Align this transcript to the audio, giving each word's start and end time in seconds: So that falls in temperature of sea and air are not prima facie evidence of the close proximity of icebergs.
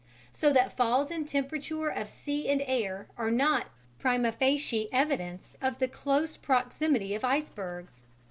So 0.33 0.51
that 0.53 0.75
falls 0.75 1.11
in 1.11 1.25
temperature 1.25 1.87
of 1.89 2.09
sea 2.09 2.49
and 2.49 2.63
air 2.65 3.05
are 3.19 3.29
not 3.29 3.67
prima 3.99 4.31
facie 4.31 4.89
evidence 4.91 5.55
of 5.61 5.77
the 5.77 5.87
close 5.87 6.37
proximity 6.37 7.13
of 7.13 7.23
icebergs. 7.23 8.01